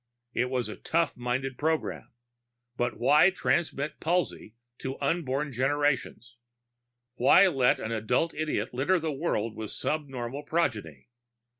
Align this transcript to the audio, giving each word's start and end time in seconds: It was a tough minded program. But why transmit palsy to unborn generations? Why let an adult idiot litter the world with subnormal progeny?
It 0.33 0.49
was 0.49 0.67
a 0.67 0.75
tough 0.77 1.15
minded 1.15 1.59
program. 1.59 2.11
But 2.75 2.97
why 2.97 3.29
transmit 3.29 3.99
palsy 3.99 4.55
to 4.79 4.99
unborn 4.99 5.53
generations? 5.53 6.37
Why 7.17 7.45
let 7.45 7.79
an 7.79 7.91
adult 7.91 8.33
idiot 8.33 8.73
litter 8.73 8.99
the 8.99 9.13
world 9.13 9.55
with 9.55 9.69
subnormal 9.69 10.41
progeny? 10.45 11.09